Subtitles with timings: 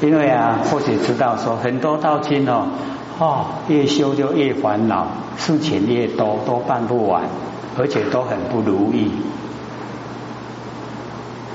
[0.00, 2.68] 因为啊，或许知道说很多道亲哦，
[3.18, 5.06] 哦，越修就越烦恼，
[5.38, 7.22] 事情越多，都办不完，
[7.78, 9.10] 而且都很不如意。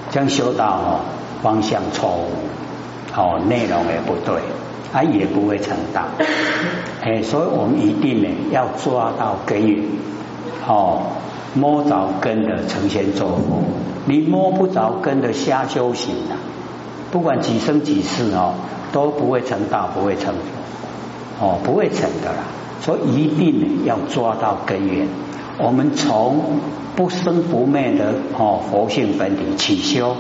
[0.10, 1.00] 将修道哦，
[1.44, 2.32] 方向错误，
[3.16, 4.42] 哦，内容也不对，
[4.92, 6.02] 他也不会成道。
[7.02, 9.84] 哎，所以我们一定呢要抓到根源，
[10.68, 11.04] 哦，
[11.54, 13.62] 摸着根的成仙作佛，
[14.06, 16.36] 你摸不着根的瞎修行啊，
[17.12, 18.54] 不管几生几世哦，
[18.92, 22.44] 都不会成道，不会成佛，哦，不会成的啦。
[22.80, 25.08] 所以一定要抓到根源。
[25.60, 26.60] 我们从
[26.96, 30.16] 不生不灭的哦佛性本体起修，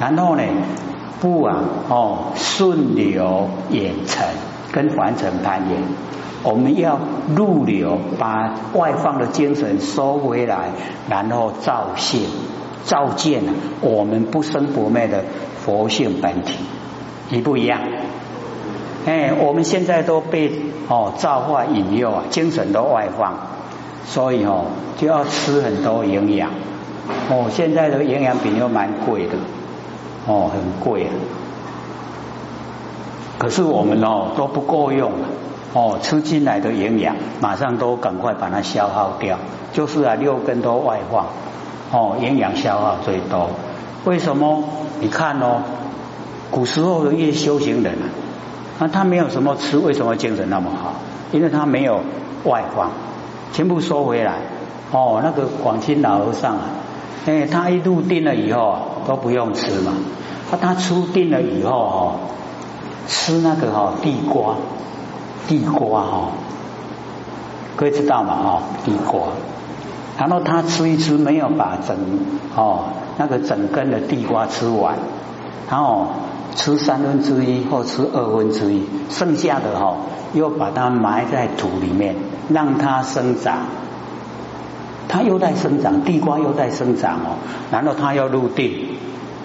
[0.00, 0.42] 然后呢
[1.20, 4.26] 不啊哦顺流演成
[4.72, 5.82] 跟凡尘攀岩，
[6.42, 6.98] 我们要
[7.36, 10.70] 入流把外放的精神收回来，
[11.08, 12.22] 然后照现
[12.84, 15.24] 照见啊我们不生不灭的
[15.64, 16.56] 佛性本体，
[17.30, 17.80] 一不一样？
[19.06, 20.52] 哎，我们现在都被
[20.88, 23.36] 哦造化引诱啊，精神都外放。
[24.04, 24.64] 所以哦，
[24.98, 26.50] 就要吃很多营养
[27.30, 27.46] 哦。
[27.50, 29.34] 现在的营养品又蛮贵的
[30.26, 31.06] 哦，很贵。
[33.38, 35.28] 可是我们哦都不够用了
[35.72, 39.38] 哦，吃进来的营养马上都赶快把它消耗掉，
[39.72, 41.26] 就是啊六根都外放
[41.92, 43.50] 哦，营养消耗最多。
[44.04, 44.64] 为什么？
[45.00, 45.62] 你看哦，
[46.50, 48.06] 古时候的一些修行人啊，
[48.80, 50.94] 那他没有什么吃，为什么精神那么好？
[51.30, 52.00] 因为他没有
[52.44, 52.90] 外放。
[53.52, 54.38] 全部收回来
[54.90, 56.62] 哦，那个广清老和尚啊，
[57.26, 59.92] 哎，他一入定了以后啊，都不用吃嘛。
[60.50, 62.14] 他他出定了以后哦，
[63.06, 64.54] 吃那个哈地瓜，
[65.46, 66.28] 地瓜哈，
[67.76, 69.20] 各位知道嘛哈，地瓜。
[70.18, 71.96] 然后他吃一吃，没有把整
[72.56, 72.84] 哦
[73.18, 74.96] 那个整根的地瓜吃完，
[75.70, 76.08] 然后
[76.54, 79.96] 吃三分之一或吃二分之一，剩下的哈
[80.32, 82.14] 又把它埋在土里面。
[82.48, 83.60] 让它生长，
[85.08, 87.38] 它又在生长，地瓜又在生长哦。
[87.70, 88.88] 然后它要入定，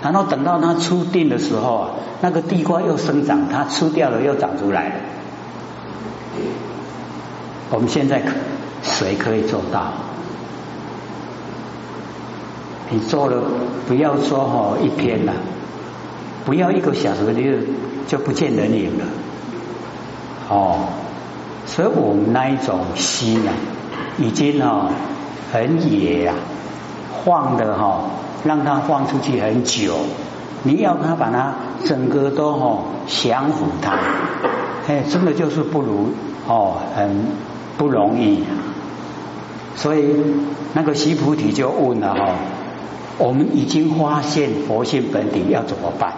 [0.02, 1.90] 然后等到它出定的时候啊，
[2.22, 4.96] 那个地瓜又生长，它吃掉了又长出来了。
[7.70, 8.32] 我们现在可
[8.82, 9.94] 谁可以做到？
[12.90, 13.42] 你做了，
[13.88, 15.34] 不要说哦一天了，
[16.46, 17.68] 不要一个小时就
[18.08, 19.06] 就不见人影了，
[20.50, 20.88] 哦。
[21.66, 23.52] 所以我们那一种心啊，
[24.18, 24.90] 已经哦
[25.52, 26.36] 很野啊，
[27.26, 28.04] 放的哈，
[28.46, 29.98] 让它放出去很久。
[30.64, 34.00] 你要它把它整个都哈降服它，
[34.88, 36.08] 哎，真的就是不如
[36.48, 37.26] 哦，很
[37.78, 38.46] 不容易。
[39.76, 40.16] 所以
[40.74, 42.36] 那个西菩提就问了哈，
[43.18, 46.14] 我们已经发现佛性本体要怎么办？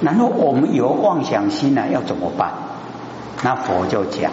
[0.00, 2.52] 然后我们有妄想心呢，要怎么办？
[3.42, 4.32] 那佛就讲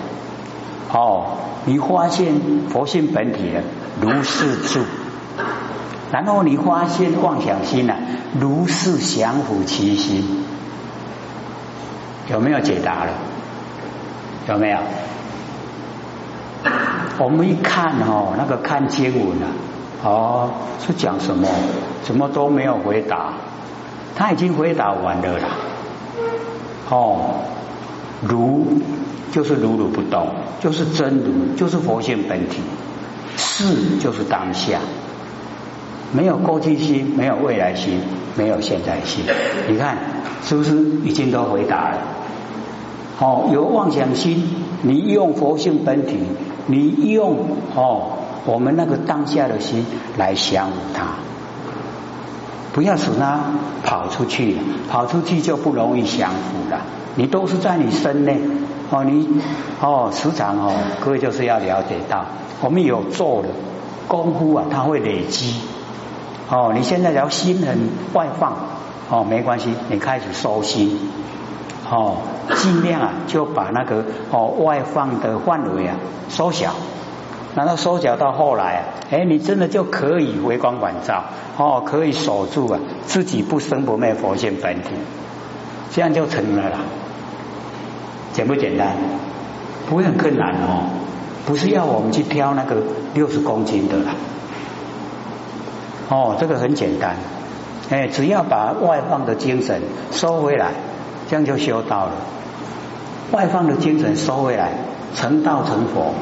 [0.91, 2.33] 哦，你发现
[2.69, 3.61] 佛性本体了，
[4.01, 4.79] 如是住，
[6.11, 7.97] 然后你发现妄想心了，
[8.39, 10.45] 如是降伏其心，
[12.29, 13.11] 有没有解答了？
[14.47, 14.77] 有没有？
[17.19, 19.47] 我们一看哦，那个看经文啊，
[20.03, 20.49] 哦，
[20.85, 21.47] 是讲什么？
[22.03, 23.33] 什么都没有回答，
[24.15, 25.47] 他已经回答完了啦，
[26.89, 27.35] 哦。
[28.21, 28.81] 如
[29.33, 30.27] 就是如如不动，
[30.61, 32.61] 就是真如，就是佛性本体。
[33.35, 34.79] 是就是当下，
[36.11, 37.99] 没有过去心，没有未来心，
[38.35, 39.25] 没有现在心。
[39.67, 39.97] 你看
[40.43, 41.97] 是不是已经都回答了？
[43.19, 44.43] 哦，有妄想心，
[44.83, 46.19] 你用佛性本体，
[46.67, 47.37] 你用
[47.75, 48.11] 哦
[48.45, 49.85] 我们那个当下的心
[50.17, 51.05] 来降服它，
[52.73, 53.39] 不要使它
[53.83, 54.57] 跑出去，
[54.89, 56.81] 跑出去就不容易降服了。
[57.15, 58.39] 你都是在你身内
[58.89, 59.41] 哦，你
[59.79, 60.73] 哦时常哦，
[61.03, 62.25] 各位就是要了解到，
[62.61, 63.49] 我们有做的
[64.07, 65.59] 功夫啊，它会累积
[66.49, 66.71] 哦。
[66.75, 68.53] 你现在要心很外放
[69.09, 70.99] 哦，没关系，你开始收心
[71.89, 72.17] 哦，
[72.55, 75.95] 尽量啊就把那个哦外放的范围啊
[76.29, 76.73] 缩小，
[77.55, 81.23] 然后缩小到后来啊，哎，你真的就可以回光返照
[81.57, 84.89] 哦，可以守住啊自己不生不灭佛性本体，
[85.91, 86.79] 这样就成了啦。
[88.33, 88.95] 简不简单？
[89.87, 90.89] 不会很困难哦，
[91.45, 92.77] 不是要我们去挑那个
[93.13, 94.15] 六十公斤的啦。
[96.09, 97.17] 哦，这个很简单，
[97.91, 100.71] 哎，只要把外放的精神收回来，
[101.29, 102.13] 这样就修到了。
[103.31, 104.71] 外放的精神收回来，
[105.15, 106.13] 成道成佛。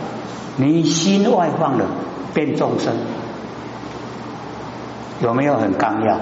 [0.61, 1.85] 你心外放了，
[2.35, 2.93] 变众生，
[5.23, 6.19] 有没有很刚要？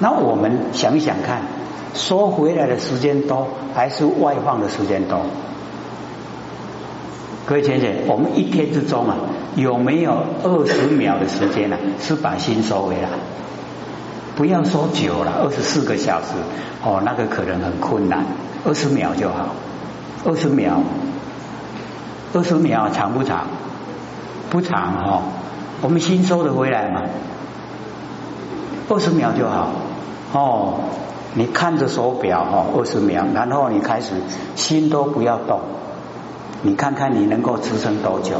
[0.00, 1.40] 那我们想想看。
[1.92, 5.22] 收回来的时间多，还是外放的时间多？
[7.46, 9.16] 各位浅浅，我们一天之中啊，
[9.56, 11.76] 有没有二十秒的时间呢？
[11.98, 13.08] 是把心收回来？
[14.36, 16.28] 不要说久了，二十四个小时
[16.84, 18.24] 哦，那个可能很困难。
[18.64, 19.48] 二十秒就好，
[20.24, 20.80] 二十秒，
[22.32, 23.46] 二十秒长不长？
[24.50, 25.22] 不长哦。
[25.82, 27.02] 我们心收得回来吗？
[28.88, 29.70] 二十秒就好
[30.32, 30.74] 哦。
[31.34, 34.14] 你看着手表哈，二十秒，然后你开始
[34.56, 35.60] 心都不要动。
[36.62, 38.36] 你看看你能够支撑多久？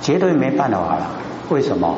[0.00, 1.10] 绝对没办法了。
[1.50, 1.96] 为什么？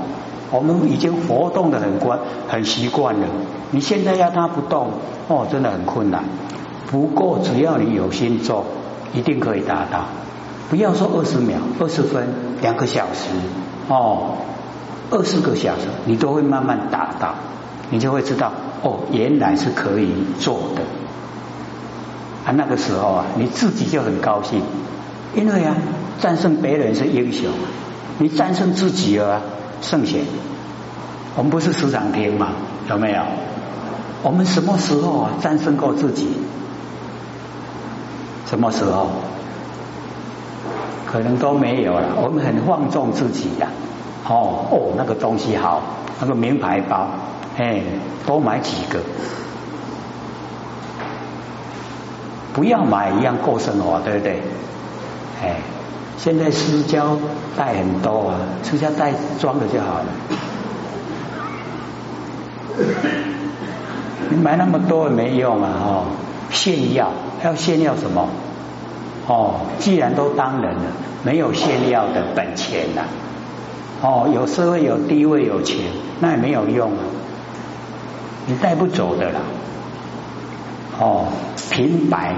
[0.51, 2.19] 我们已经活动的很惯、
[2.49, 3.27] 很习惯了。
[3.71, 4.89] 你现在要它不动，
[5.29, 6.25] 哦，真的很困难。
[6.91, 8.65] 不过只要你有心做，
[9.13, 10.05] 一定可以达到。
[10.69, 12.29] 不要说二十秒、二十分、
[12.63, 13.29] 两个小时，
[13.89, 14.37] 哦，
[15.11, 17.35] 二十个小时，你都会慢慢达到，
[17.91, 18.53] 你就会知道，
[18.83, 20.83] 哦，原来是可以做的。
[22.45, 24.63] 啊，那个时候啊，你自己就很高兴，
[25.35, 25.75] 因为啊，
[26.21, 27.51] 战胜别人是英雄，
[28.19, 29.41] 你战胜自己啊，
[29.83, 30.21] 圣贤。
[31.37, 32.49] 我们不是时常听吗？
[32.89, 33.23] 有没有？
[34.23, 36.29] 我们什么时候啊战胜过自己？
[38.51, 39.07] 什么时候？
[41.07, 42.09] 可能都没有了。
[42.21, 43.69] 我们很放纵自己呀。
[44.29, 45.81] 哦哦，那个东西好，
[46.21, 47.07] 那个名牌包，
[47.57, 47.81] 哎，
[48.27, 48.99] 多买几个。
[52.53, 54.43] 不要买一样过生活，对不对？
[55.43, 55.57] 哎，
[56.19, 57.17] 现在私交
[57.57, 60.07] 带很多啊，私交带装的就好了。
[64.29, 65.71] 你买那么多也没用啊！
[65.83, 66.05] 哦，
[66.51, 67.13] 炫耀
[67.45, 68.29] 要炫耀什么？
[69.27, 70.83] 哦，既然都当人了，
[71.23, 73.03] 没有炫耀的本钱呐。
[74.03, 75.77] 哦，有社会有地位有钱，
[76.21, 77.05] 那也没有用啊，
[78.47, 79.41] 你带不走的啦。
[80.99, 81.27] 哦，
[81.71, 82.35] 平白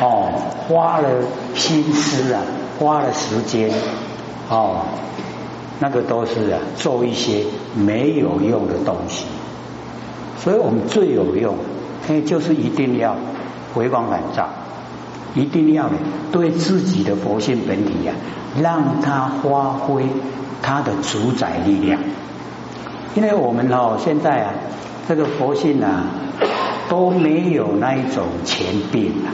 [0.00, 0.30] 哦，
[0.68, 1.08] 花了
[1.54, 2.42] 心思啊，
[2.78, 3.70] 花了时间
[4.48, 4.82] 哦，
[5.78, 7.44] 那个都是啊，做一些
[7.74, 9.24] 没有用的东西。
[10.38, 11.56] 所以我们最有用，
[12.08, 13.16] 哎，就是一定要
[13.74, 14.48] 回光返照，
[15.34, 15.90] 一定要
[16.32, 18.14] 对自己的佛性本体呀，
[18.60, 20.04] 让它发挥
[20.62, 22.00] 它的主宰力量。
[23.14, 24.54] 因为我们哦，现在啊，
[25.08, 26.04] 这个佛性啊。
[26.88, 29.30] 都没有那一种前病啊！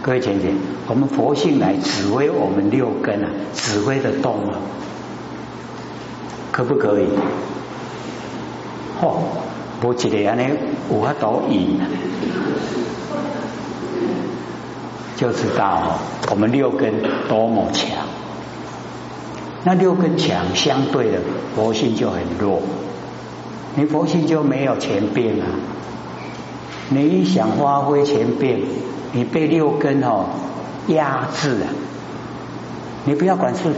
[0.00, 0.52] 各位前姐，
[0.86, 4.54] 我们佛性来指挥我们六根啊，指挥的动啊？
[6.52, 7.08] 可不可以？
[9.02, 9.18] 哦，
[9.82, 10.42] 我记得安尼
[10.90, 11.78] 有法导引，
[15.16, 15.98] 就知道
[16.30, 16.94] 我们六根
[17.28, 17.90] 多么强。
[19.64, 21.18] 那六根强，相对的
[21.54, 22.62] 佛性就很弱，
[23.74, 25.46] 你佛性就没有前病啊。
[26.88, 28.60] 你想发挥前变，
[29.12, 30.26] 你被六根哦
[30.86, 31.66] 压制了。
[33.04, 33.74] 你不要管事，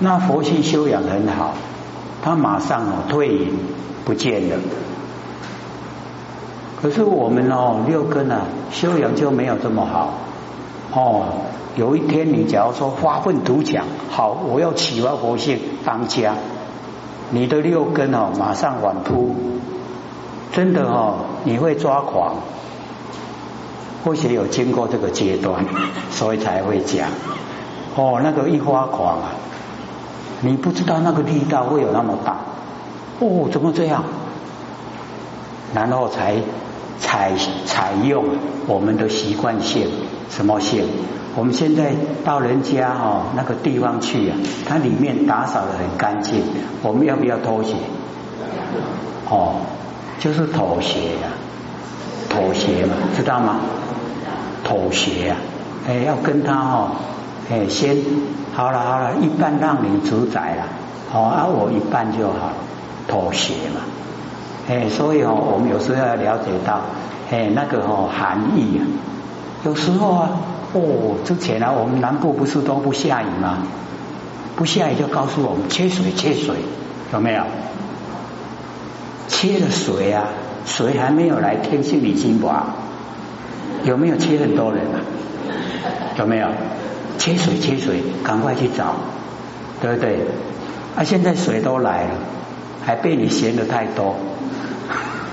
[0.00, 1.54] 那佛性修养很好，
[2.26, 3.56] 他马上哦退隐
[4.04, 4.56] 不见了。
[6.82, 8.40] 可是我们哦六根啊
[8.72, 10.12] 修养就没有这么好
[10.92, 11.26] 哦。
[11.76, 16.34] 有一天你假如说发愤图强，好，我要启发佛性当家，
[17.30, 19.36] 你的六根哦马上反扑。
[20.50, 22.34] 真的哦，你会抓狂，
[24.04, 25.64] 或许有经过这个阶段，
[26.10, 27.08] 所以才会讲
[27.94, 29.30] 哦，那个一发狂啊，
[30.40, 32.36] 你不知道那个力道会有那么大
[33.20, 34.04] 哦，怎么这样？
[35.74, 36.36] 然后才
[37.00, 37.32] 采
[37.64, 38.24] 采用
[38.66, 39.88] 我们的习惯性，
[40.28, 40.84] 什么性？
[41.34, 41.92] 我们现在
[42.24, 46.42] 到人家哦那个地方去啊，它里面打扫的很干净，
[46.82, 47.74] 我们要不要偷鞋？
[49.28, 49.56] 哦。
[50.18, 51.28] 就是妥协呀，
[52.30, 53.60] 妥协嘛，知道吗？
[54.64, 55.36] 妥协呀，
[55.86, 56.90] 哎，要跟他哦，
[57.50, 57.94] 哎，先
[58.56, 60.64] 好了好了，一半让你主宰了，
[61.12, 62.52] 好啊，我一半就好，
[63.06, 63.82] 妥协嘛，
[64.66, 66.80] 哎，所以哦，我们有时候要了解到，
[67.30, 68.82] 哎，那个哦含义啊，
[69.66, 70.30] 有时候啊，
[70.72, 73.58] 哦，之前啊，我们南部不是都不下雨吗？
[74.56, 76.56] 不下雨就告诉我们缺水缺水，
[77.12, 77.42] 有没有？
[79.28, 80.24] 切了水啊，
[80.64, 82.64] 水还没有来天性里金华，
[83.86, 84.98] 有没有切很多人啊？
[86.18, 86.48] 有没有？
[87.18, 88.96] 切水切水，赶快去找，
[89.80, 90.18] 对不对？
[90.96, 92.10] 啊，现在水都来了，
[92.84, 94.16] 还被你嫌的太多。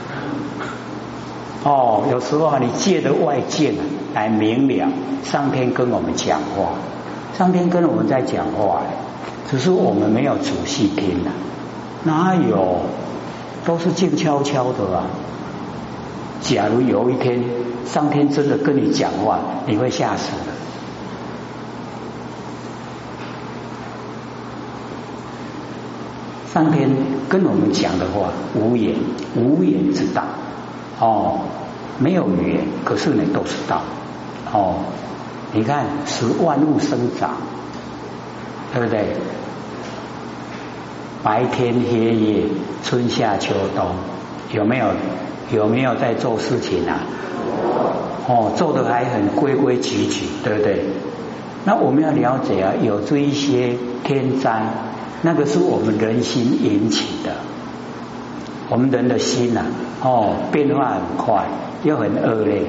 [1.65, 3.73] 哦，有时候啊，你借的外界
[4.13, 4.87] 来明了，
[5.23, 6.73] 上天跟我们讲话，
[7.35, 8.83] 上天跟我们在讲话，
[9.49, 11.33] 只是我们没有仔细听啊，
[12.03, 12.81] 哪有？
[13.65, 15.05] 都是静悄悄的啊。
[16.43, 17.41] 假如有一天
[17.85, 20.53] 上天真的跟你讲话，你会吓死的。
[26.53, 26.89] 上天
[27.29, 28.95] 跟我们讲的话，无言
[29.35, 30.23] 无言之道
[30.99, 31.39] 哦，
[31.97, 33.81] 没有语言，可是呢都是道
[34.51, 34.75] 哦。
[35.53, 37.37] 你看，使万物生长，
[38.73, 39.15] 对不对？
[41.23, 42.43] 白天黑夜，
[42.83, 43.85] 春夏秋冬，
[44.51, 44.87] 有没有
[45.51, 46.99] 有没有在做事情啊？
[48.27, 50.85] 哦，做的还很规规矩矩，对不对？
[51.65, 54.61] 那我们要了解啊，有这一些天灾，
[55.21, 57.31] 那个是我们人心引起的。
[58.69, 59.61] 我们人的心呐，
[60.01, 61.43] 哦，变化很快，
[61.83, 62.61] 又很恶劣。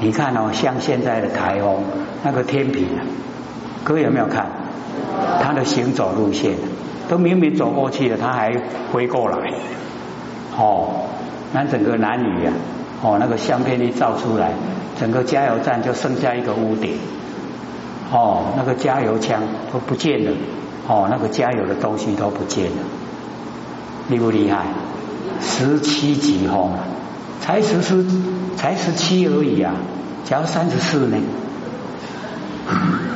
[0.00, 1.76] 你看哦，像现在的台风，
[2.22, 3.04] 那个天平啊，
[3.84, 4.46] 各位有没有看？
[5.42, 6.52] 它的行走路线？
[7.08, 8.54] 都明明走过去了，他还
[8.92, 9.52] 回过来，
[10.58, 11.06] 哦，
[11.52, 12.52] 那整个南屿啊，
[13.02, 14.52] 哦，那个相片一照出来，
[15.00, 16.98] 整个加油站就剩下一个屋顶，
[18.12, 20.32] 哦，那个加油枪都不见了，
[20.86, 22.82] 哦，那个加油的东西都不见了，
[24.08, 24.66] 厉不厉害？
[25.40, 26.72] 十七级风，
[27.40, 28.04] 才十四，
[28.56, 29.74] 才十七而已啊，
[30.24, 31.16] 假如三十四呢？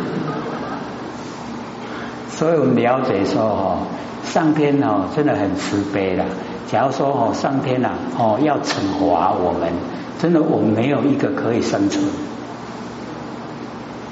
[2.30, 3.78] 所以我们了解说哦，
[4.24, 6.24] 上天哦真的很慈悲的。
[6.72, 9.70] 假如说哦，上天呐哦要惩罚我们，
[10.18, 12.02] 真的我们没有一个可以生存，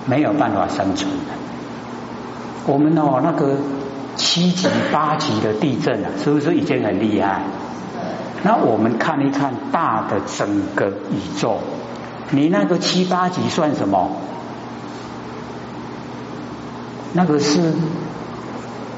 [0.04, 1.32] 没有办法生存的。
[2.66, 3.56] 我们哦那个
[4.14, 7.40] 七级八级的地震啊，是不是已经很厉害？
[8.42, 11.56] 那我们看一看大的整个宇宙，
[12.30, 14.10] 你那个七八级算什么？
[17.14, 17.72] 那个是。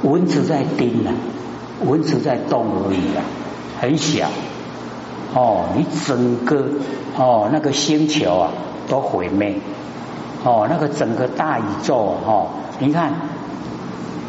[0.03, 1.15] 蚊子在叮啊，
[1.85, 3.23] 蚊子在动而已啊，
[3.83, 4.29] 很小
[5.35, 5.65] 哦。
[5.77, 6.69] 你整个
[7.17, 8.51] 哦那个星球啊
[8.89, 9.57] 都毁灭
[10.45, 12.47] 哦，那个整个大宇宙哦，
[12.79, 13.13] 你看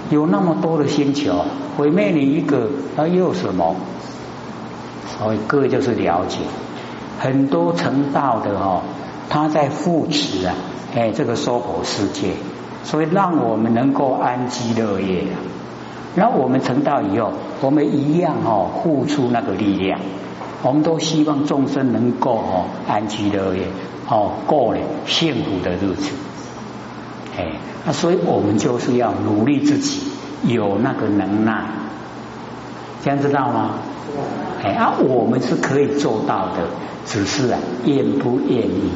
[0.10, 1.46] 有那么多的星球
[1.78, 3.76] 毁灭你一个，那又什么？
[5.18, 6.40] 所以各位就是了解
[7.20, 8.82] 很多成道的哦，
[9.30, 10.56] 他在扶持啊，
[10.96, 12.34] 哎这个娑婆世界，
[12.84, 15.26] 所以让我们能够安居乐业。
[16.16, 17.32] 然后我们成道以后，
[17.62, 20.00] 我们一样哦，付出那个力量，
[20.62, 23.68] 我们都希望众生能够哦安居乐业，
[24.08, 26.12] 哦过了幸福的日子。
[27.38, 27.54] 哎，
[27.86, 30.02] 那所以我们就是要努力自己，
[30.44, 31.66] 有那个能耐，
[33.04, 33.76] 这样知道吗？
[34.64, 36.68] 哎，啊，我们是可以做到的，
[37.06, 38.92] 只是啊，愿不愿意？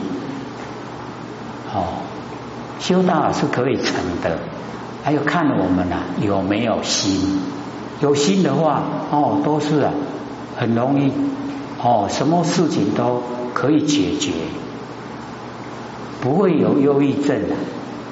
[1.73, 2.03] 哦，
[2.79, 4.37] 修道是可以成的。
[5.03, 7.41] 还有看我们呐有没有心，
[7.99, 9.91] 有心的话哦都是啊
[10.57, 11.11] 很容易
[11.81, 13.21] 哦什么事情都
[13.53, 14.31] 可以解决，
[16.21, 17.41] 不会有忧郁症，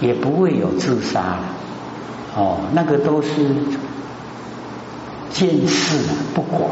[0.01, 1.37] 也不会有自杀
[2.35, 3.29] 哦那个都是
[5.31, 5.99] 见事
[6.33, 6.63] 不管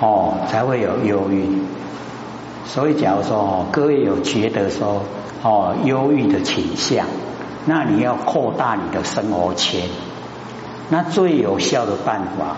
[0.00, 1.46] 哦才会有忧郁，
[2.66, 5.02] 所以假如说哦各位有觉得说
[5.42, 7.06] 哦忧郁的倾向。
[7.64, 9.82] 那你要扩大你的生活圈，
[10.92, 12.54] 那最有效的办法，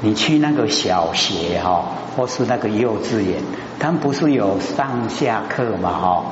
[0.00, 1.84] 你去那个小学哈，
[2.16, 3.40] 或是那个幼稚园，
[3.78, 6.24] 他们不是有上下课嘛哈？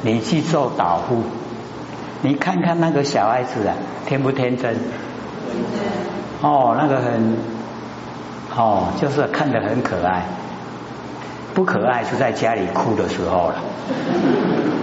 [0.00, 1.22] 你去做导护，
[2.22, 3.74] 你看看那个小孩子啊，
[4.06, 4.74] 天不天真？
[6.40, 7.36] 哦，那个很，
[8.56, 10.24] 哦，就是看得很可爱，
[11.52, 13.56] 不可爱是在家里哭的时候了。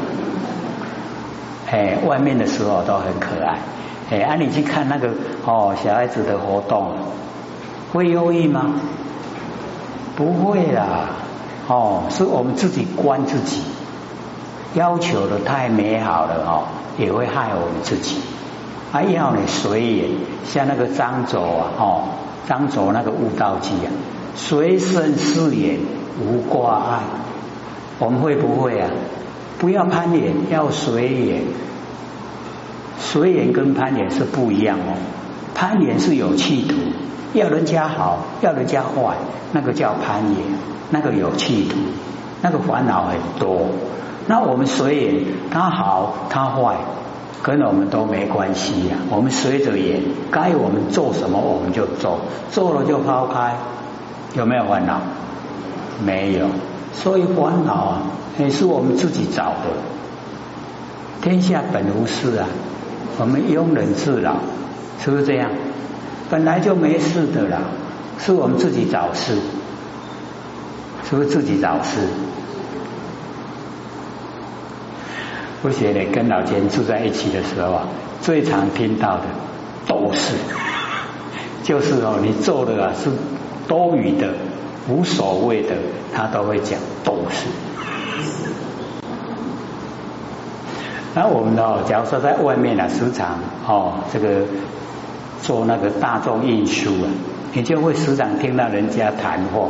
[1.71, 3.57] 哎，外面的时候都很可爱。
[4.13, 5.09] 哎，啊，你去看那个
[5.43, 6.91] 哦，小孩子的活动，
[7.91, 8.73] 会忧郁吗？
[10.15, 11.09] 不会啦。
[11.67, 13.61] 哦，是我们自己关自己，
[14.75, 16.63] 要求的太美好了哦，
[16.99, 18.17] 也会害我们自己。
[18.91, 20.09] 啊，要你随缘，
[20.45, 22.03] 像那个张轴啊，哦，
[22.47, 23.89] 张轴那个悟道记啊，
[24.35, 25.79] 随身誓言
[26.21, 26.99] 无挂碍。
[27.97, 28.89] 我们会不会啊？
[29.57, 31.41] 不要攀岩，要随缘。
[33.03, 34.95] 随缘跟攀岩是不一样哦。
[35.53, 36.75] 攀岩是有企图，
[37.33, 39.17] 要人家好，要人家坏，
[39.51, 40.39] 那个叫攀岩，
[40.89, 41.75] 那个有企图，
[42.41, 43.67] 那个烦恼很多。
[44.27, 46.77] 那我们随缘，他好他坏，
[47.43, 48.95] 跟我们都没关系呀。
[49.11, 53.57] 我们随着缘，该我们做什么我们就做，做了就抛开，
[54.33, 55.01] 有没有烦恼？
[56.03, 56.47] 没有。
[56.93, 58.01] 所以烦恼啊。
[58.39, 59.69] 也是我们自己找的，
[61.21, 62.47] 天下本无事啊，
[63.17, 64.37] 我们庸人自扰，
[65.03, 65.49] 是不是这样？
[66.29, 67.59] 本来就没事的啦，
[68.17, 69.35] 是我们自己找事。
[71.09, 71.99] 是不是自己找事？
[75.61, 77.83] 不写的跟老钱住在一起的时候啊，
[78.21, 79.23] 最常听到的
[79.85, 80.33] 都是，
[81.63, 83.11] 就是哦，你做的啊是
[83.67, 84.33] 多余的、
[84.89, 85.75] 无所谓的，
[86.13, 87.47] 他都会讲都是。
[91.15, 94.45] 那我们哦，假如说在外面啊，时常哦，这个
[95.41, 97.09] 做那个大众运输啊，
[97.53, 99.69] 你就会时常听到人家谈话。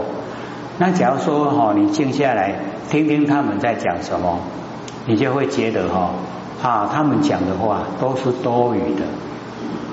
[0.77, 2.55] 那假如说哦，你静下来
[2.89, 4.39] 听听他们在讲什么。
[5.05, 6.11] 你就会觉得哈
[6.61, 9.01] 啊，他们讲的话都是多余的，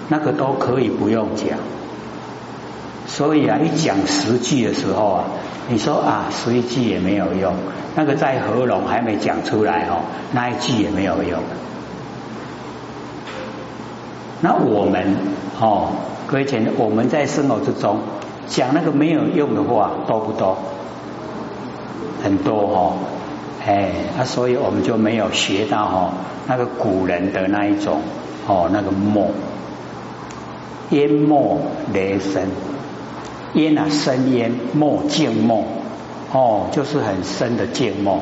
[0.08, 1.58] 那个都可以不用讲。
[3.08, 5.24] 所以啊，一讲十句的时候啊，
[5.68, 7.52] 你说啊，十一句也没有用，
[7.94, 11.40] 那个在喉咙还没讲出来哦，那一句也没有用。
[14.40, 15.16] 那我们
[15.60, 15.90] 哦，
[16.26, 17.98] 各位前我们在生活之中
[18.46, 20.56] 讲那个没有用的话多不多？
[22.22, 22.96] 很多哦。
[23.66, 26.12] 哎，啊，所以我们就没有学到哦，
[26.46, 28.00] 那个古人的那一种
[28.46, 29.28] 哦，那个墨，
[30.90, 31.60] 淹没
[31.92, 32.48] 雷声，
[33.52, 35.62] 淹啊深淹，墨静默，
[36.32, 38.20] 哦，就是很深的静默，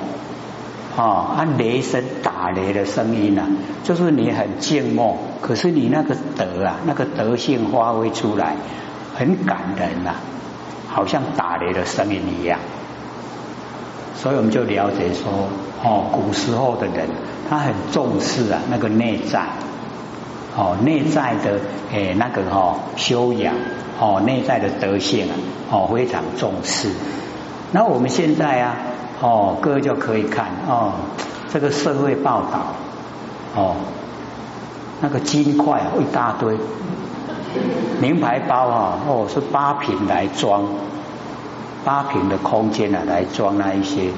[0.96, 1.02] 哦，
[1.36, 3.42] 啊雷声打雷的声音呐，
[3.84, 8.56] 就是你很静默，可是你那个德啊，那个德性发挥出来，
[9.14, 10.14] 很感人呐，
[10.88, 12.58] 好像打雷的声音一样。
[14.16, 15.48] 所以我们就了解说，
[15.84, 17.08] 哦，古时候的人
[17.48, 19.42] 他很重视啊那个内在，
[20.56, 21.60] 哦内在的
[21.92, 23.54] 诶那个哈修养，
[24.00, 25.34] 哦内在的德性啊，
[25.70, 26.88] 哦非常重视。
[27.72, 28.76] 那我们现在啊，
[29.20, 30.92] 哦各位就可以看哦
[31.52, 32.74] 这个社会报道，
[33.54, 33.76] 哦
[35.00, 36.56] 那个金块一大堆，
[38.00, 40.64] 名牌包啊，哦是八瓶来装。
[41.84, 44.10] 八平的空间啊，来装那一些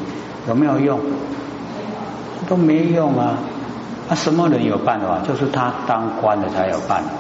[0.49, 0.99] 有没有用？
[2.49, 3.37] 都没用啊！
[4.09, 5.21] 啊，什么人有办法？
[5.29, 7.11] 就是他当官的才有办法。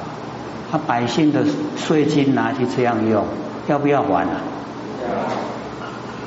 [0.72, 1.44] 他百姓的
[1.76, 3.24] 税金拿去这样用，
[3.68, 4.40] 要不要还啊？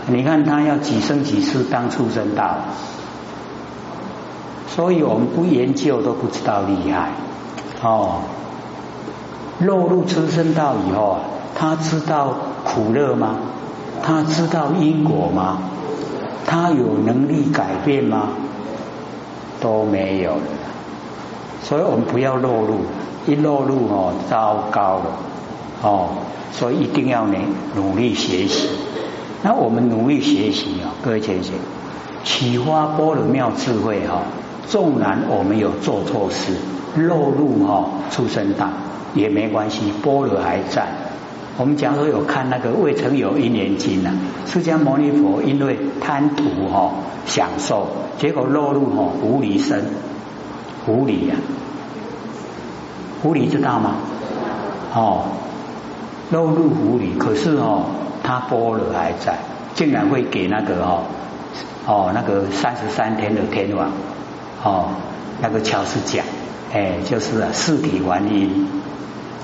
[0.08, 2.58] 你看他要几生几世当畜生道，
[4.68, 7.12] 所以我们不研究都不知道厉害
[7.82, 8.22] 哦。
[9.60, 11.20] 落入畜生道以后啊，
[11.56, 12.34] 他知道
[12.66, 13.36] 苦乐吗？
[14.02, 15.60] 他知道因果吗？
[16.46, 18.28] 他有能力改变吗？
[19.62, 20.42] 都没有了。
[21.63, 22.82] 所以我们不要落入，
[23.26, 25.06] 一落入哦，糟糕了
[25.82, 26.10] 哦。
[26.52, 27.38] 所以一定要呢
[27.76, 28.70] 努力学习。
[29.44, 31.54] 那我们努力学习啊，各位先生，
[32.24, 34.22] 启发波罗妙智慧哈。
[34.66, 36.54] 纵然我们有做错事，
[36.96, 38.70] 落入哈畜生道
[39.14, 40.88] 也没关系，波罗还在。
[41.58, 44.12] 我们讲说有看那个《未曾有一年经》呐，
[44.48, 46.92] 释迦牟尼佛因为贪图哈
[47.26, 49.84] 享受，结果落入哈狐狸身，
[50.86, 51.36] 狐狸呀，
[53.22, 53.96] 狐狸知道吗？
[54.96, 55.26] 哦，
[56.32, 57.84] 落入狐狸，可是哦，
[58.24, 59.38] 他波罗还在，
[59.76, 61.04] 竟然会给那个哦
[61.86, 63.92] 哦那个三十三天的天王
[64.64, 64.90] 哦
[65.42, 66.26] 那个乔斯讲，
[66.74, 68.68] 哎，就是啊四体还音，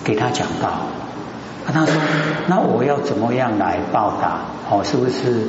[0.03, 0.69] 给他讲到。
[1.71, 1.93] 他说
[2.47, 4.39] ：“那我要怎么样来报答？
[4.71, 5.47] 哦，是不是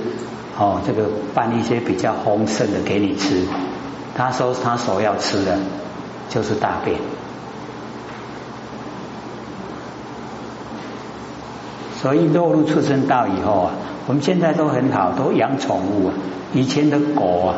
[0.58, 0.82] 哦？
[0.86, 3.46] 这个办一些比较丰盛的给你吃？”
[4.14, 5.56] 他说：“他所要吃的
[6.28, 6.98] 就是大便。”
[12.00, 13.70] 所以落入畜生道以后啊，
[14.06, 16.14] 我们现在都很好，都养宠物啊。
[16.54, 17.54] 以前的狗啊，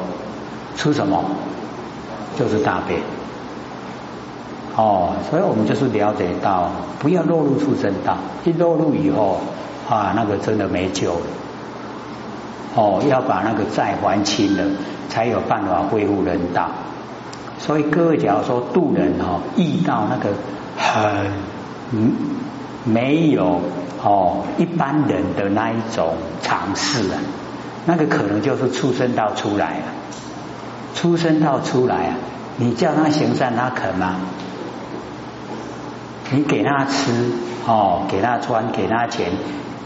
[0.76, 1.22] 吃什么
[2.36, 3.00] 就是大便。
[4.74, 8.16] 哦，所以我们就是了解到，不要落入畜生道。
[8.44, 9.38] 一落入以后
[9.88, 11.26] 啊，那个真的没救了。
[12.74, 14.64] 哦，要把那个债还清了，
[15.08, 16.68] 才有办法恢复人道。
[17.60, 20.30] 所以各位，假如说渡人哈，遇到那个
[20.76, 21.30] 很
[21.92, 22.12] 嗯
[22.84, 23.60] 没有
[24.02, 27.20] 哦一般人的那一种尝试啊，
[27.86, 29.84] 那个可能就是出生到出来了。
[30.94, 32.14] 出生到出来啊，
[32.56, 34.16] 你叫他行善，他肯吗？
[36.30, 37.30] 你给他吃
[37.66, 39.30] 哦，给他穿，给他钱，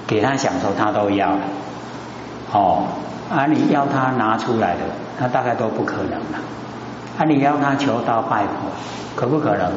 [0.06, 1.36] 给他享受，他都要
[2.52, 2.86] 哦。
[3.30, 4.80] 啊，你要他拿出来的，
[5.18, 6.38] 那大概都不可能了。
[7.18, 8.50] 啊，你要他求道拜佛，
[9.14, 9.70] 可不可能？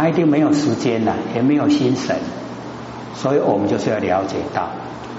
[0.00, 2.14] 他一定没有时间了，也没有心神。
[3.16, 4.68] 所以我们就是要了解到，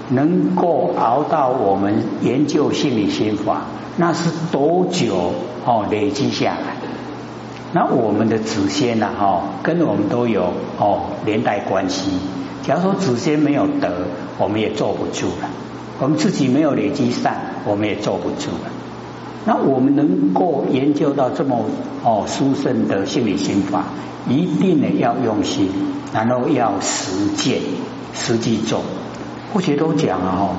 [0.08, 3.64] 能够熬到我们研究心理心法，
[3.98, 5.34] 那是多久
[5.66, 6.76] 哦累积下来？
[7.74, 12.12] 那我们的祖先呐，哈，跟我们都有哦连带关系，
[12.62, 14.06] 假如说祖先没有德，
[14.38, 15.50] 我们也坐不住了；
[15.98, 18.79] 我们自己没有累积善，我们也坐不住了。
[19.44, 21.64] 那我们能够研究到这么
[22.04, 23.84] 哦殊胜的心理心法，
[24.28, 25.68] 一定呢要用心，
[26.12, 27.60] 然后要实践，
[28.14, 28.82] 实际做。
[29.52, 30.56] 或许都讲了哦，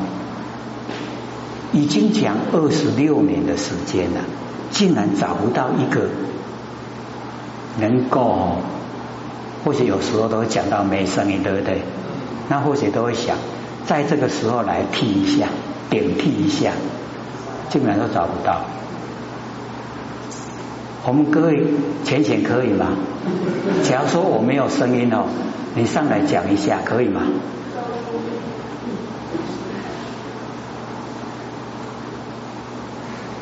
[1.71, 4.21] 已经讲二十六年的时间了，
[4.71, 6.09] 竟然找不到一个
[7.79, 8.57] 能够。
[9.63, 11.83] 或许有时候都会讲到没声音，对不对？
[12.49, 13.37] 那或许都会想，
[13.85, 15.49] 在这个时候来替一下，
[15.91, 16.71] 顶替一下，
[17.71, 18.61] 竟然都找不到。
[21.03, 21.63] 我们各位
[22.03, 22.89] 浅浅可以吗？
[23.83, 25.25] 假如说我没有声音哦，
[25.73, 27.21] 你上来讲一下可以吗？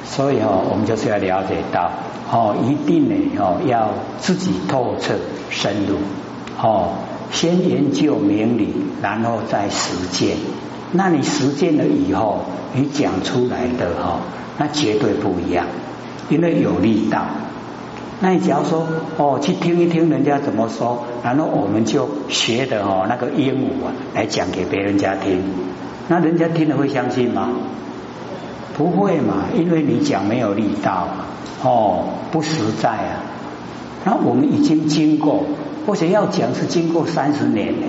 [0.06, 1.92] 所以哦，我们就是要了解到
[2.32, 5.16] 哦，一定呢哦，要自己透彻
[5.50, 5.96] 深入
[6.62, 6.92] 哦，
[7.32, 10.38] 先研究明理，然后再实践。
[10.92, 12.40] 那你实践了以后，
[12.74, 14.20] 你讲出来的哈，
[14.58, 15.66] 那绝对不一样，
[16.30, 17.26] 因为有力道。
[18.22, 18.86] 那你只要说
[19.18, 25.42] 哦，去听一听人家怎么说，然后我们就学的哦那个鹦鹉啊，来讲给别人家听，
[26.08, 27.50] 那人家听了会相信吗？
[28.76, 29.46] 不会嘛？
[29.56, 31.08] 因为你讲没有力道
[31.64, 33.24] 哦，不实在啊。
[34.06, 35.44] 那我们已经经过，
[35.86, 37.88] 或者要讲是经过三十年呢。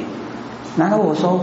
[0.77, 1.41] 然后我说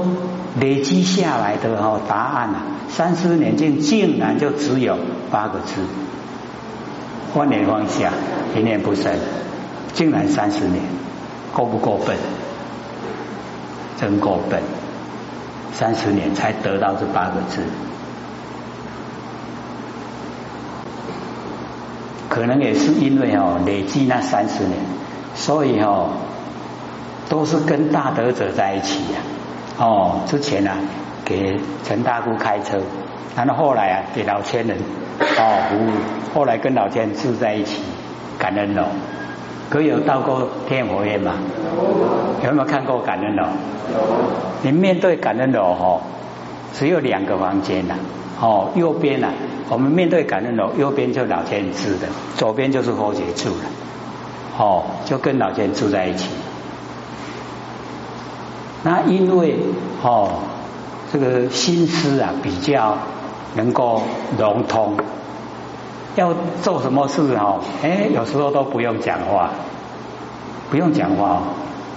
[0.60, 4.98] 累积下来的哈答案啊，三十年间竟然就只有
[5.32, 5.82] 八个字：
[7.36, 8.12] 万年放下，
[8.56, 9.14] 一念不生。
[9.94, 10.82] 竟然三十年，
[11.54, 12.16] 够不够笨？
[14.00, 14.62] 真够笨！
[15.74, 17.64] 三十年才得到这八个字。
[22.30, 24.80] 可能也是因为哦，累积那三十年，
[25.34, 26.10] 所以哦，
[27.28, 29.20] 都是跟大德者在一起呀。
[29.78, 30.72] 哦，之前呢
[31.24, 32.80] 给陈大姑开车，
[33.36, 34.78] 然后后来啊给老千人
[35.38, 35.92] 哦服务，
[36.34, 37.82] 后来跟老千住在一起，
[38.40, 38.84] 感恩楼。
[39.70, 41.34] 可有到过天佛院吗？
[42.44, 43.44] 有没有看过感恩楼？
[44.64, 46.02] 你面对感恩楼哦，
[46.74, 47.96] 只有两个房间呐。
[48.40, 49.28] 哦，右边呢？
[49.70, 53.66] 我们面对感恩楼，右边就老天住的，左边就是佛姐住的。
[54.58, 56.30] 哦，就跟老天住在一起。
[58.84, 59.58] 那因为
[60.02, 60.30] 哦，
[61.12, 62.98] 这个心思啊比较
[63.56, 64.02] 能够
[64.38, 64.98] 融通，
[66.16, 69.52] 要做什么事哦，哎，有时候都不用讲话，
[70.70, 71.42] 不用讲话哦，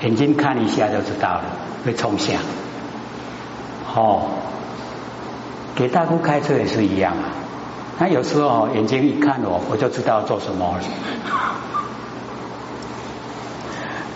[0.02, 1.42] 眼睛看一下就知道了，
[1.84, 2.40] 会冲向。
[3.94, 4.22] 哦。
[5.72, 7.30] 给大姑开车也是一样啊，
[7.98, 10.80] 他有时候眼睛一看我，我就知道做什么了。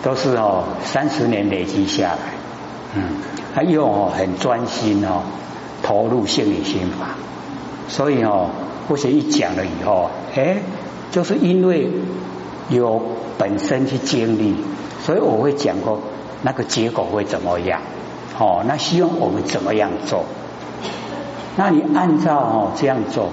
[0.03, 2.19] 都是哦，三十年累积下来，
[2.97, 3.03] 嗯，
[3.55, 5.23] 他又哦很专心哦，
[5.83, 7.17] 投入心理心法，
[7.89, 8.51] 所以哦，
[8.89, 10.59] 或许一讲了以后，哎，
[11.11, 11.91] 就是因为
[12.69, 13.03] 有
[13.37, 14.55] 本身去经历，
[15.03, 16.01] 所以我会讲过
[16.43, 17.81] 那个结果会怎么样，
[18.39, 20.25] 哦，那希望我们怎么样做。
[21.57, 23.31] 那你按照哦这样做，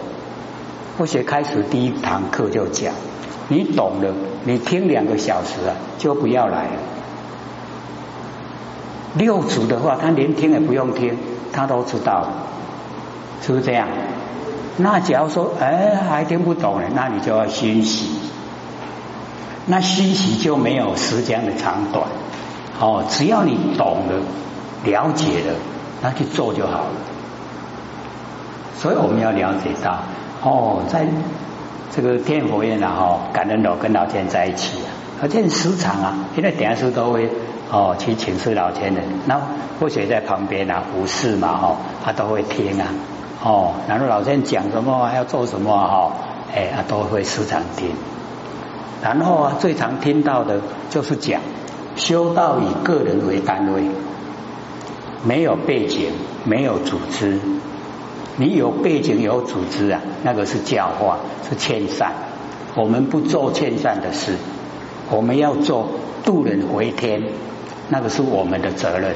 [0.97, 2.93] 或许开始第一堂课就讲，
[3.47, 6.91] 你懂了，你听两个小时啊，就不要来了。
[9.15, 11.17] 六祖的话，他连听也不用听，
[11.52, 12.28] 他都知道，
[13.41, 13.88] 是不是这样？
[14.78, 18.10] 那假如说哎还听不懂呢，那你就要熏习，
[19.65, 22.06] 那熏习就没有时间的长短，
[22.80, 24.13] 哦，只要你懂了、
[24.86, 25.54] 了解了，
[26.02, 26.91] 那去做就好了。
[28.78, 30.00] 所以我们要了解到，
[30.41, 31.06] 哦，在
[31.91, 34.89] 这个天佛院啊，哦，感恩楼跟老天在一起啊，
[35.21, 37.30] 而且时常啊，现在点书都会
[37.72, 39.42] 哦去请示老天人，那
[39.80, 42.88] 或许在旁边啊，无事嘛，哈，他都会听啊，
[43.42, 46.12] 哦，然后老天讲什么要做什么哈，
[46.54, 47.92] 哎，他都会时常听。
[49.02, 51.42] 然后啊，最常听到的就是讲
[51.96, 53.84] 修道以个人为单位，
[55.24, 56.12] 没有背景，
[56.44, 57.40] 没有组织。
[58.38, 61.18] 你有背景有组织啊，那个是教化，
[61.50, 62.14] 是劝善。
[62.76, 64.36] 我们不做劝善的事，
[65.10, 65.90] 我们要做
[66.24, 67.24] 渡人回天，
[67.92, 69.14] 那个是我们的责任。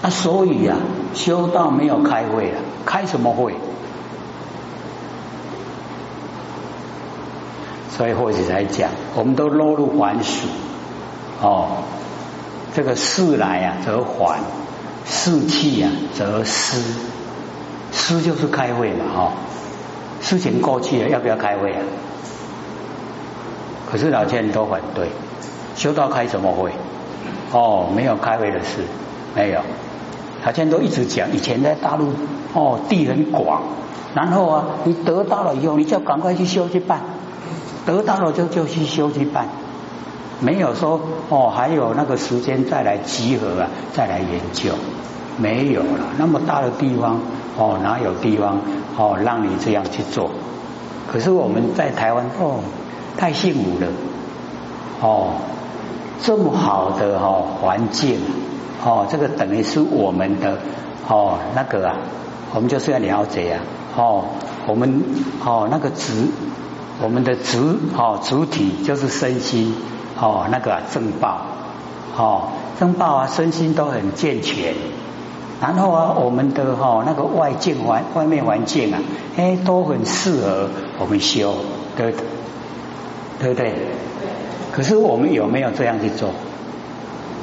[0.00, 0.76] 啊，所以啊，
[1.12, 3.52] 修道没有开会啊，开什么会？
[7.90, 10.46] 所以或者才讲，我们都落入凡俗
[11.42, 11.82] 哦，
[12.72, 14.38] 这个事来啊则还。
[15.04, 16.80] 士气啊，则失，
[17.90, 19.32] 失就是开会嘛，哈，
[20.20, 21.82] 事情过去了，要不要开会啊？
[23.90, 25.08] 可是老千都反对，
[25.78, 26.72] 修道开什么会？
[27.52, 28.82] 哦，没有开会的事，
[29.34, 29.60] 没有。
[30.44, 32.08] 他现在都一直讲，以前在大陆
[32.52, 33.62] 哦，地很广，
[34.12, 37.00] 然后啊，你得到了以后，你就赶快去修去办，
[37.86, 39.46] 得到了就就去修去办，
[40.40, 44.72] 没有说哦，还有那个时间再来集合啊，再来研究，
[45.38, 46.06] 没有了。
[46.18, 47.20] 那么大的地方
[47.56, 48.60] 哦，哪有地方
[48.96, 50.30] 哦让你这样去做？
[51.10, 52.60] 可是我们在台湾哦，
[53.16, 53.86] 太幸福了
[55.00, 55.34] 哦，
[56.22, 58.18] 这么好的哈环境。
[58.84, 60.56] 哦，这个等于是我们的
[61.08, 61.96] 哦，那个啊，
[62.54, 63.60] 我们就是要了解啊，
[63.96, 64.24] 哦，
[64.68, 65.02] 我们
[65.44, 66.12] 哦那个主，
[67.02, 67.58] 我们的主
[67.96, 69.74] 哦主体就是身心
[70.16, 71.40] 哦那个正报
[72.16, 74.74] 哦正报啊身心都很健全，
[75.60, 79.00] 然后啊我们的哈那个外境环外面环境啊
[79.36, 80.68] 哎都很适合
[81.00, 81.52] 我们修，
[81.96, 82.14] 对
[83.40, 83.74] 对不对？
[84.78, 86.30] 可是我们有没有这样去做？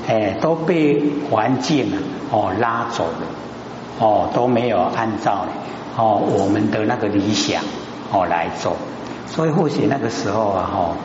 [0.07, 1.99] 哎，都被环境啊
[2.31, 3.27] 哦拉走了，
[3.99, 5.45] 哦都没有按照
[5.97, 7.61] 哦我们的那个理想
[8.13, 8.77] 哦来做，
[9.27, 10.95] 所以或许那个时候啊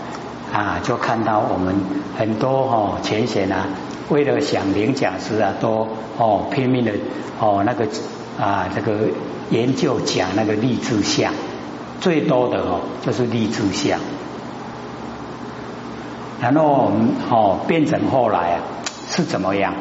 [0.53, 1.75] 哈啊就看到我们
[2.17, 3.67] 很多哈前贤啊，
[4.09, 6.93] 为了想领讲师啊，都哦拼命的
[7.41, 7.89] 哦那个
[8.39, 9.09] 啊这个
[9.51, 11.33] 研究讲那个立志相，
[12.01, 13.99] 最多的哦就是立志相，
[16.41, 18.63] 然后我们哦变成后来啊。
[19.13, 19.75] 是怎么样？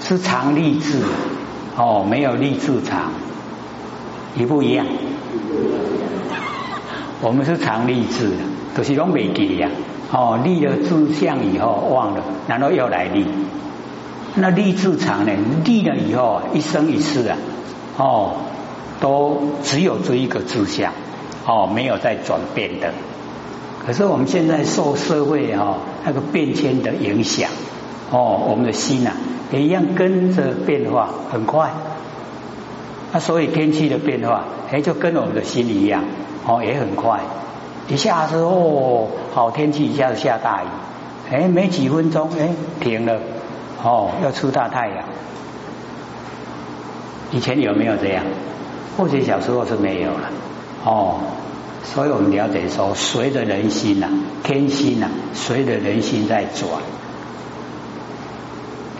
[0.00, 1.02] 是常立志
[1.76, 3.10] 哦，没有立志常，
[4.36, 4.86] 一不一样？
[7.20, 8.30] 我们是常立志，
[8.76, 9.68] 都是用没记呀。
[10.12, 13.26] 哦，立了志向以后忘了，然后又来立。
[14.36, 15.32] 那立志常呢？
[15.64, 17.36] 立了以后一生一世啊，
[17.96, 18.36] 哦，
[19.00, 20.92] 都只有这一个志向，
[21.44, 22.92] 哦，没有再转变的。
[23.86, 27.50] 可是我们现在受社会哈那个变迁的影响。
[28.10, 29.10] 哦，我们的心呐
[29.50, 31.70] 也一样跟着变化，很快。
[33.12, 36.04] 那所以天气的变化，哎，就跟我们的心一样，
[36.46, 37.20] 哦，也很快。
[37.88, 40.66] 一下子哦，好天气，一下子下大雨，
[41.30, 43.18] 哎，没几分钟，哎，停了，
[43.82, 45.04] 哦，要出大太阳。
[47.32, 48.24] 以前有没有这样？
[48.96, 50.30] 或许小时候是没有了。
[50.84, 51.18] 哦，
[51.84, 54.08] 所以我们了解说，随着人心呐，
[54.42, 56.68] 天心呐，随着人心在转。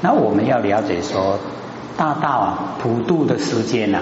[0.00, 1.38] 那我们要了解说，
[1.96, 3.98] 大道啊普渡的时间呢，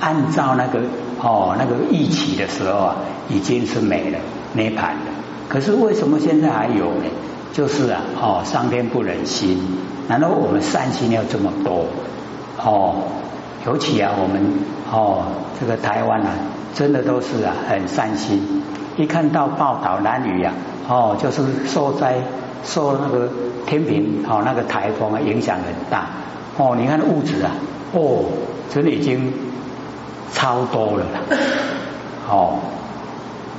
[0.00, 0.80] 按照那个
[1.20, 2.96] 哦那个一起的时候啊，
[3.28, 4.18] 已经是没了
[4.54, 5.12] 涅盘了。
[5.48, 7.04] 可是为什么现在还有呢？
[7.52, 9.58] 就是啊哦上天不忍心，
[10.08, 11.86] 难道我们善心要这么多？
[12.58, 12.96] 哦，
[13.66, 14.42] 尤其啊我们
[14.90, 15.24] 哦
[15.60, 16.30] 这个台湾啊，
[16.76, 18.62] 真的都是啊很善心。
[18.96, 20.52] 一看到报道男女啊，
[20.88, 22.18] 哦就是受灾。
[22.64, 23.28] 受那个
[23.64, 26.06] 天平哦，那个台风啊影响很大
[26.56, 26.74] 哦。
[26.76, 27.52] 你看物质啊，
[27.92, 28.24] 哦，
[28.70, 29.32] 真的已经
[30.32, 31.06] 超多了
[32.28, 32.58] 哦。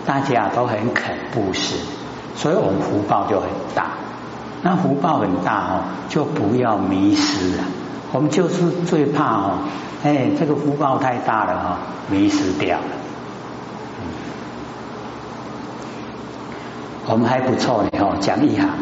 [0.06, 1.78] 大家都很肯布施，
[2.36, 3.92] 所以我们福报就很大。
[4.62, 7.64] 那福报很大哦，就不要迷失了。
[8.12, 9.52] 我们就是最怕哦，
[10.04, 11.78] 哎，这个福报太大了哈，
[12.10, 12.97] 迷失掉了。
[17.10, 18.68] 我们还不错呢哦，讲一行。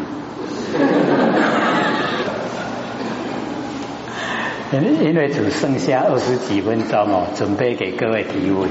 [4.72, 8.68] 因因为只剩下二十几分钟哦，准备给各位提问。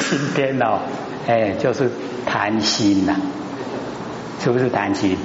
[0.00, 0.78] 今天哦，
[1.28, 1.90] 哎，就是
[2.24, 3.14] 谈心呐，
[4.42, 5.18] 是不是谈心？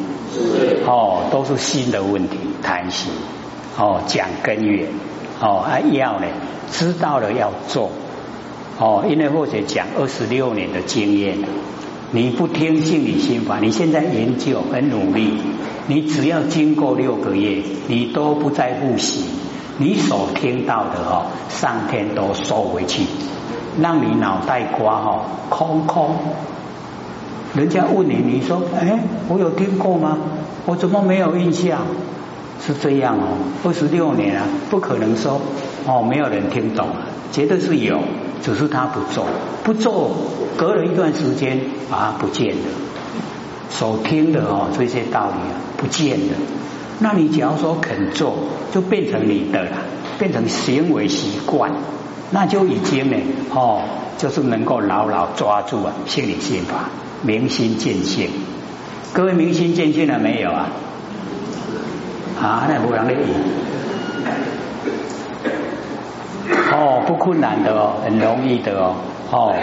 [0.85, 3.13] 哦，都是心的问题，谈心。
[3.77, 4.89] 哦，讲根源。
[5.39, 6.27] 哦，啊要呢，
[6.69, 7.91] 知道了要做。
[8.77, 11.37] 哦，因为或者讲二十六年的经验。
[12.15, 15.33] 你不听信你心法，你现在研究很努力，
[15.87, 19.25] 你只要经过六个月，你都不再复习，
[19.79, 23.01] 你所听到的哦，上天都收回去，
[23.81, 26.15] 让你脑袋瓜哈空空。
[27.55, 30.15] 人家问你，你说哎，我有听过吗？
[30.67, 31.79] 我怎么没有印象？
[32.63, 35.41] 是这样哦，二十六年啊，不可能说
[35.87, 36.89] 哦，没有人听懂，
[37.31, 37.99] 绝对是有。
[38.43, 39.25] 只是他不做，
[39.63, 40.11] 不做，
[40.57, 42.61] 隔了一段时间啊，不见了。
[43.69, 46.33] 所听的哦，这些道理啊，不见了。
[46.99, 48.35] 那你只要说肯做，
[48.73, 49.77] 就变成你的了，
[50.19, 51.71] 变成行为习惯，
[52.31, 53.17] 那就已经呢
[53.49, 53.81] 哦，
[54.17, 56.89] 就是能够牢牢抓住啊心理心法，
[57.21, 58.29] 明心见性。
[59.13, 60.67] 各位明心见性了没有啊？
[62.41, 63.13] 啊，那不让你。
[66.71, 68.95] 哦，不困难的哦，很容易的哦，
[69.31, 69.53] 哦，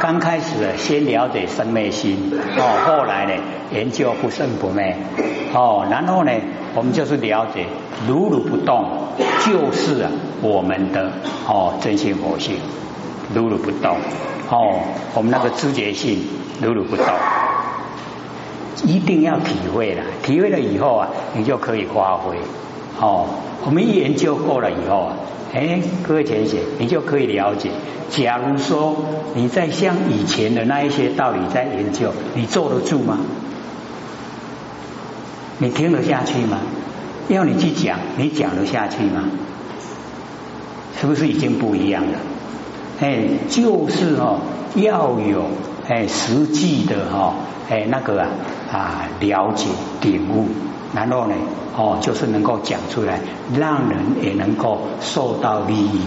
[0.00, 3.32] 刚开始，先了解生灭心哦，后来呢，
[3.72, 4.96] 研究不生不灭
[5.52, 6.32] 哦，然后呢，
[6.74, 7.66] 我们就是了解
[8.08, 8.86] 如如不动
[9.44, 10.10] 就是啊
[10.40, 11.10] 我们的
[11.46, 12.56] 哦真心佛性，
[13.34, 13.96] 如如不动
[14.50, 14.80] 哦，
[15.14, 16.24] 我们那个知觉性
[16.62, 17.06] 如如不动，
[18.84, 22.36] 一定要体会了，体会了以后啊，你就可以发挥
[23.00, 23.26] 哦。
[23.66, 25.16] 我们研究过了以后啊。
[25.54, 27.70] 哎，各位同学，你就可以了解。
[28.10, 28.96] 假如说
[29.36, 33.20] 你在像以前的那一些道理在研究，你坐得住吗？
[35.58, 36.58] 你听得下去吗？
[37.28, 39.30] 要你去讲，你讲得下去吗？
[41.00, 42.18] 是不是已经不一样了？
[43.00, 44.40] 哎，就是哦，
[44.74, 45.44] 要有
[45.88, 47.34] 哎实际的哈
[47.70, 48.28] 哎那个啊
[48.72, 49.68] 啊了解
[50.02, 50.48] 领悟。
[50.94, 51.34] 然后呢，
[51.76, 53.20] 哦，就是能够讲出来，
[53.58, 56.00] 让人也能够受到利益，